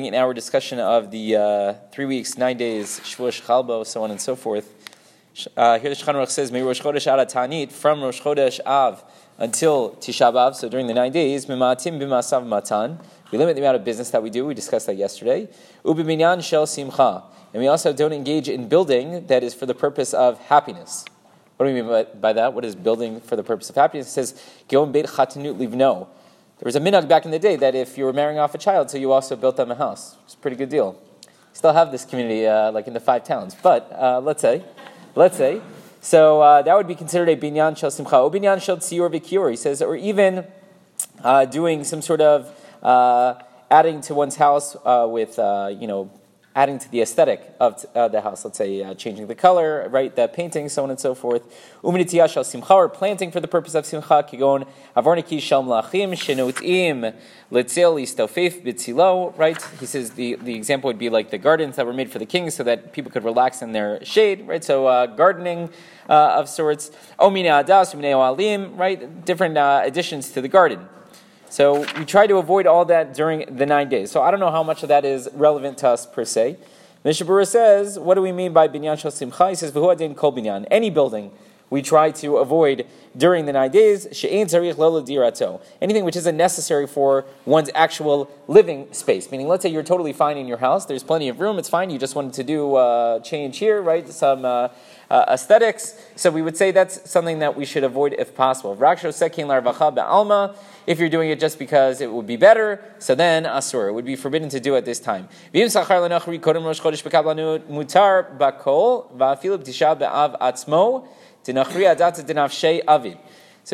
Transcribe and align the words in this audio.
In 0.00 0.14
our 0.14 0.32
discussion 0.32 0.78
of 0.78 1.10
the 1.10 1.36
uh, 1.36 1.74
three 1.92 2.06
weeks, 2.06 2.38
nine 2.38 2.56
days, 2.56 3.00
Shavuot 3.00 3.42
Chalbo, 3.42 3.86
so 3.86 4.02
on 4.02 4.10
and 4.10 4.18
so 4.18 4.34
forth, 4.34 4.72
uh, 5.58 5.78
here 5.78 5.90
the 5.90 5.96
Shulchan 5.96 6.14
Aruch 6.14 6.30
says, 6.30 6.50
"May 6.50 6.62
Rosh 6.62 6.80
Chodesh 6.80 7.06
Ad 7.06 7.28
Tanit 7.28 7.70
from 7.70 8.02
Rosh 8.02 8.22
Chodesh 8.22 8.60
Av 8.64 9.04
until 9.36 9.90
Tisha 9.96 10.32
B'av." 10.32 10.54
So 10.54 10.70
during 10.70 10.86
the 10.86 10.94
nine 10.94 11.12
days, 11.12 11.44
Mimatim 11.44 11.98
matan. 12.46 12.98
We 13.30 13.36
limit 13.36 13.56
the 13.56 13.62
amount 13.62 13.76
of 13.76 13.84
business 13.84 14.08
that 14.10 14.22
we 14.22 14.30
do. 14.30 14.46
We 14.46 14.54
discussed 14.54 14.86
that 14.86 14.96
yesterday. 14.96 15.48
Shel 15.84 16.66
simcha, 16.66 17.22
and 17.52 17.62
we 17.62 17.68
also 17.68 17.92
don't 17.92 18.14
engage 18.14 18.48
in 18.48 18.68
building 18.68 19.26
that 19.26 19.44
is 19.44 19.52
for 19.52 19.66
the 19.66 19.74
purpose 19.74 20.14
of 20.14 20.38
happiness. 20.46 21.04
What 21.58 21.66
do 21.66 21.74
we 21.74 21.82
mean 21.82 21.90
by, 21.90 22.04
by 22.04 22.32
that? 22.32 22.54
What 22.54 22.64
is 22.64 22.74
building 22.74 23.20
for 23.20 23.36
the 23.36 23.44
purpose 23.44 23.68
of 23.68 23.76
happiness? 23.76 24.08
It 24.08 24.12
says, 24.12 24.42
"Geon 24.66 24.92
beit 24.92 25.06
chatanut 25.06 25.58
livno." 25.58 26.08
There 26.60 26.66
was 26.66 26.76
a 26.76 26.80
minhag 26.80 27.08
back 27.08 27.24
in 27.24 27.30
the 27.30 27.38
day 27.38 27.56
that 27.56 27.74
if 27.74 27.96
you 27.96 28.04
were 28.04 28.12
marrying 28.12 28.38
off 28.38 28.54
a 28.54 28.58
child, 28.58 28.90
so 28.90 28.98
you 28.98 29.12
also 29.12 29.34
built 29.34 29.56
them 29.56 29.70
a 29.70 29.74
house. 29.74 30.16
It's 30.26 30.34
a 30.34 30.36
pretty 30.36 30.58
good 30.58 30.68
deal. 30.68 31.00
Still 31.54 31.72
have 31.72 31.90
this 31.90 32.04
community 32.04 32.46
uh, 32.46 32.70
like 32.70 32.86
in 32.86 32.92
the 32.92 33.00
five 33.00 33.24
towns, 33.24 33.56
but 33.62 33.90
uh, 33.92 34.20
let's 34.20 34.42
say, 34.42 34.62
let's 35.14 35.38
say, 35.38 35.62
so 36.02 36.42
uh, 36.42 36.60
that 36.60 36.76
would 36.76 36.86
be 36.86 36.94
considered 36.94 37.30
a 37.30 37.36
binyan 37.36 37.78
shel 37.78 37.90
simcha, 37.90 38.18
or 38.18 38.30
binyan 38.30 38.60
shel 38.60 38.76
tzior 38.76 39.10
v'kior. 39.10 39.48
He 39.48 39.56
says, 39.56 39.80
or 39.80 39.96
even 39.96 40.44
uh, 41.24 41.46
doing 41.46 41.82
some 41.82 42.02
sort 42.02 42.20
of 42.20 42.54
uh, 42.82 43.36
adding 43.70 44.02
to 44.02 44.14
one's 44.14 44.36
house 44.36 44.76
uh, 44.84 45.06
with 45.08 45.38
you 45.80 45.86
know 45.86 46.10
adding 46.54 46.78
to 46.80 46.90
the 46.90 47.00
aesthetic 47.00 47.54
of 47.60 47.84
uh, 47.94 48.08
the 48.08 48.20
house. 48.20 48.44
Let's 48.44 48.58
say 48.58 48.82
uh, 48.82 48.94
changing 48.94 49.28
the 49.28 49.34
color, 49.34 49.88
right, 49.88 50.14
the 50.14 50.26
painting, 50.26 50.68
so 50.68 50.82
on 50.82 50.90
and 50.90 50.98
so 50.98 51.14
forth. 51.14 51.42
Uminitiyah 51.84 52.28
shal 52.28 52.42
simcha, 52.42 52.74
or 52.74 52.88
planting 52.88 53.30
for 53.30 53.38
the 53.38 53.46
purpose 53.46 53.74
of 53.74 53.86
simcha, 53.86 54.26
kigon 54.28 54.66
avorniki 54.96 55.40
shal 55.40 55.62
mlachim 55.62 56.10
shenotim 56.12 57.14
letzil 57.52 58.02
istofef 58.02 58.64
bitzilo, 58.64 59.36
right? 59.38 59.62
He 59.78 59.86
says 59.86 60.10
the, 60.10 60.34
the 60.36 60.54
example 60.54 60.88
would 60.88 60.98
be 60.98 61.08
like 61.08 61.30
the 61.30 61.38
gardens 61.38 61.76
that 61.76 61.86
were 61.86 61.92
made 61.92 62.10
for 62.10 62.18
the 62.18 62.26
king 62.26 62.50
so 62.50 62.64
that 62.64 62.92
people 62.92 63.12
could 63.12 63.24
relax 63.24 63.62
in 63.62 63.70
their 63.70 64.04
shade, 64.04 64.48
right? 64.48 64.64
So 64.64 64.88
uh, 64.88 65.06
gardening 65.06 65.70
uh, 66.08 66.34
of 66.38 66.48
sorts. 66.48 66.90
Omina 67.18 67.64
adas, 67.64 67.94
oalim, 67.94 68.76
right? 68.76 69.24
Different 69.24 69.56
uh, 69.56 69.82
additions 69.84 70.30
to 70.32 70.40
the 70.40 70.48
garden. 70.48 70.88
So 71.50 71.80
we 71.98 72.04
try 72.04 72.28
to 72.28 72.36
avoid 72.36 72.68
all 72.68 72.84
that 72.84 73.12
during 73.12 73.44
the 73.56 73.66
nine 73.66 73.88
days. 73.88 74.12
So 74.12 74.22
I 74.22 74.30
don't 74.30 74.38
know 74.38 74.52
how 74.52 74.62
much 74.62 74.84
of 74.84 74.88
that 74.88 75.04
is 75.04 75.28
relevant 75.34 75.78
to 75.78 75.88
us 75.88 76.06
per 76.06 76.24
se. 76.24 76.56
Mishnah 77.02 77.26
Berurah 77.26 77.46
says, 77.46 77.98
what 77.98 78.14
do 78.14 78.22
we 78.22 78.30
mean 78.30 78.52
by 78.52 78.68
binyan 78.68 78.96
shal 78.96 79.10
simcha? 79.10 79.48
He 79.48 79.56
says, 79.56 79.72
kol 79.72 79.82
binyan. 79.90 80.66
Any 80.70 80.90
building 80.90 81.32
we 81.70 81.82
try 81.82 82.10
to 82.10 82.36
avoid 82.38 82.86
during 83.16 83.46
the 83.46 83.52
nine 83.52 83.70
days. 83.70 84.06
She'ein 84.12 84.46
dirato. 84.46 85.60
Anything 85.80 86.04
which 86.04 86.16
isn't 86.16 86.36
necessary 86.36 86.86
for 86.86 87.24
one's 87.44 87.70
actual 87.74 88.30
living 88.46 88.92
space. 88.92 89.30
Meaning, 89.30 89.48
let's 89.48 89.62
say 89.62 89.68
you're 89.70 89.82
totally 89.82 90.12
fine 90.12 90.36
in 90.36 90.46
your 90.46 90.58
house. 90.58 90.86
There's 90.86 91.02
plenty 91.02 91.28
of 91.28 91.40
room. 91.40 91.58
It's 91.58 91.68
fine. 91.68 91.90
You 91.90 91.98
just 91.98 92.14
wanted 92.14 92.34
to 92.34 92.44
do 92.44 92.74
uh, 92.74 93.20
change 93.20 93.58
here, 93.58 93.80
right? 93.82 94.08
Some 94.08 94.44
uh, 94.44 94.68
uh, 95.10 95.24
aesthetics. 95.28 96.00
So 96.16 96.30
we 96.30 96.42
would 96.42 96.56
say 96.56 96.70
that's 96.70 97.10
something 97.10 97.40
that 97.40 97.56
we 97.56 97.64
should 97.64 97.84
avoid 97.84 98.14
if 98.18 98.34
possible. 98.34 98.76
alma. 98.76 100.54
If 100.86 100.98
you're 100.98 101.08
doing 101.08 101.30
it 101.30 101.38
just 101.38 101.58
because 101.58 102.00
it 102.00 102.10
would 102.10 102.26
be 102.26 102.36
better, 102.36 102.82
so 102.98 103.14
then 103.14 103.44
asur. 103.44 103.88
It 103.88 103.92
would 103.92 104.04
be 104.04 104.16
forbidden 104.16 104.48
to 104.48 104.58
do 104.60 104.76
at 104.76 104.84
this 104.84 104.98
time. 104.98 105.28
mutar 107.68 108.38
bakol 108.38 109.06
So 111.44 111.52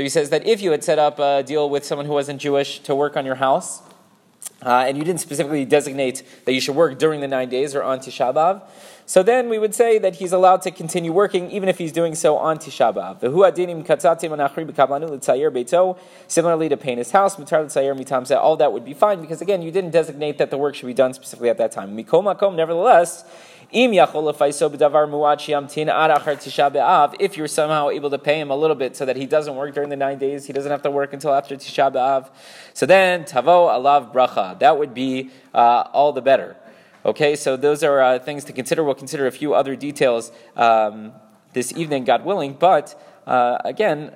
he 0.03 0.09
says 0.09 0.31
that 0.31 0.47
if 0.47 0.61
you 0.61 0.71
had 0.71 0.85
set 0.85 0.99
up 0.99 1.19
a 1.19 1.43
deal 1.43 1.71
with 1.71 1.85
someone 1.85 2.07
who 2.07 2.13
wasn't 2.13 2.41
Jewish 2.41 2.81
to 2.81 2.95
work 2.95 3.17
on 3.17 3.25
your 3.25 3.37
house, 3.37 3.83
uh, 4.65 4.85
and 4.87 4.97
you 4.97 5.05
didn't 5.05 5.21
specifically 5.21 5.65
designate 5.65 6.23
that 6.45 6.53
you 6.53 6.61
should 6.61 6.77
work 6.77 6.99
during 6.99 7.21
the 7.21 7.29
nine 7.29 7.49
days 7.49 7.75
or 7.75 7.83
on 7.83 7.99
Tisha 7.99 8.35
B'Av, 8.35 8.63
so 9.09 9.23
then 9.23 9.49
we 9.49 9.57
would 9.57 9.73
say 9.73 10.01
that 10.01 10.17
he's 10.17 10.33
allowed 10.33 10.63
to 10.63 10.73
continue 10.73 11.13
working 11.13 11.49
even 11.53 11.69
if 11.69 11.79
he's 11.79 11.93
doing 11.93 12.17
so 12.17 12.37
on 12.37 12.59
Tisha 12.59 12.93
B'Av. 12.93 13.21
Similarly 16.27 16.69
to 16.69 16.77
paint 16.77 16.99
his 16.99 17.13
house, 17.13 17.37
all 17.37 18.57
that 18.57 18.73
would 18.73 18.85
be 18.85 18.95
fine 18.95 19.21
because 19.21 19.41
again, 19.41 19.63
you 19.63 19.71
didn't 19.71 19.93
designate 19.93 20.39
that 20.39 20.51
the 20.51 20.59
work 20.59 20.75
should 20.75 20.87
be 20.87 20.95
done 20.95 21.15
specifically 21.15 21.51
at 21.51 21.59
that 21.59 21.71
time. 21.71 21.95
Nevertheless, 21.95 23.25
if 23.73 23.93
you're 27.37 27.49
somehow 27.49 27.91
able 27.91 28.11
to 28.11 28.19
pay 28.19 28.41
him 28.41 28.51
a 28.51 28.57
little 28.57 28.77
bit 28.77 28.97
so 28.97 29.05
that 29.05 29.17
he 29.17 29.27
doesn't 29.27 29.57
work 29.57 29.75
during 29.75 29.91
the 29.91 29.97
nine 29.97 30.19
days, 30.19 30.47
he 30.47 30.53
doesn't 30.53 30.71
have 30.71 30.83
to 30.83 30.91
work 30.91 31.13
until 31.13 31.35
after 31.35 31.57
Tisha 31.57 31.93
B'Av. 31.93 32.31
So 32.75 32.87
then, 32.87 33.25
tavo 33.25 33.69
alav 33.69 34.13
bracha. 34.13 34.59
That 34.59 34.79
would 34.79 34.95
be 34.95 35.31
uh, 35.55 35.85
all 35.93 36.13
the 36.13 36.23
better. 36.23 36.57
Okay, 37.05 37.37
so 37.37 37.57
those 37.57 37.83
are 37.83 38.01
uh, 38.01 38.19
things 38.19 38.45
to 38.45 38.53
consider. 38.53 38.83
We'll 38.83 38.95
consider 38.95 39.27
a 39.27 39.33
few 39.33 39.55
other 39.55 39.77
details 39.77 40.33
um, 40.57 41.13
this 41.53 41.73
evening, 41.77 42.05
God 42.05 42.25
willing. 42.25 42.55
But 42.55 43.01
uh, 43.27 43.59
again, 43.65 44.13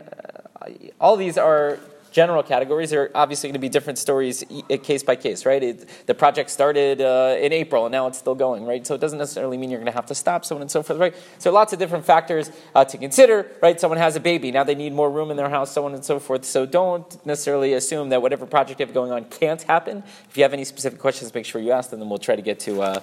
uh, 0.60 0.70
all 1.00 1.16
these 1.16 1.38
are 1.38 1.78
general 2.10 2.42
categories 2.42 2.92
are 2.92 3.10
obviously 3.14 3.48
going 3.48 3.54
to 3.54 3.60
be 3.60 3.68
different 3.68 3.98
stories 3.98 4.44
case 4.82 5.02
by 5.02 5.16
case, 5.16 5.46
right? 5.46 5.62
It, 5.62 5.88
the 6.06 6.14
project 6.14 6.50
started 6.50 7.00
uh, 7.00 7.36
in 7.40 7.52
April 7.52 7.86
and 7.86 7.92
now 7.92 8.06
it's 8.06 8.18
still 8.18 8.34
going, 8.34 8.64
right? 8.64 8.86
So 8.86 8.94
it 8.94 9.00
doesn't 9.00 9.18
necessarily 9.18 9.56
mean 9.56 9.70
you're 9.70 9.80
going 9.80 9.92
to 9.92 9.96
have 9.96 10.06
to 10.06 10.14
stop, 10.14 10.44
so 10.44 10.56
on 10.56 10.62
and 10.62 10.70
so 10.70 10.82
forth, 10.82 10.98
right? 10.98 11.14
So 11.38 11.52
lots 11.52 11.72
of 11.72 11.78
different 11.78 12.04
factors 12.04 12.50
uh, 12.74 12.84
to 12.84 12.98
consider, 12.98 13.50
right? 13.62 13.80
Someone 13.80 13.98
has 13.98 14.16
a 14.16 14.20
baby, 14.20 14.50
now 14.50 14.64
they 14.64 14.74
need 14.74 14.92
more 14.92 15.10
room 15.10 15.30
in 15.30 15.36
their 15.36 15.50
house, 15.50 15.72
so 15.72 15.84
on 15.86 15.94
and 15.94 16.04
so 16.04 16.18
forth. 16.18 16.44
So 16.44 16.66
don't 16.66 17.24
necessarily 17.26 17.74
assume 17.74 18.08
that 18.10 18.22
whatever 18.22 18.46
project 18.46 18.80
you 18.80 18.86
have 18.86 18.94
going 18.94 19.12
on 19.12 19.24
can't 19.24 19.62
happen. 19.62 20.02
If 20.28 20.36
you 20.36 20.42
have 20.42 20.52
any 20.52 20.64
specific 20.64 20.98
questions, 20.98 21.32
make 21.34 21.44
sure 21.46 21.60
you 21.60 21.72
ask 21.72 21.90
them, 21.90 22.00
and 22.00 22.10
we'll 22.10 22.18
try 22.18 22.36
to 22.36 22.42
get 22.42 22.60
to 22.60 22.82
uh, 22.82 23.00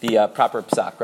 the 0.00 0.18
uh, 0.18 0.26
proper 0.28 0.62
psak. 0.62 0.98